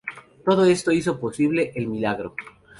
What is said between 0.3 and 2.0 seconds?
Todo esto hizo posible el